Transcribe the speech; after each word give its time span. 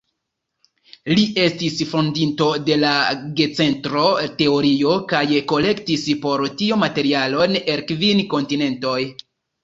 Li 1.17 1.23
estis 1.41 1.73
fondinto 1.89 2.45
de 2.69 2.77
la 2.83 2.93
gencentro-teorio 3.41 4.95
kaj 5.11 5.19
kolektis 5.51 6.07
por 6.23 6.43
tio 6.63 6.79
materialon 6.85 7.59
el 7.75 7.85
kvin 7.93 8.23
kontinentoj. 8.33 8.97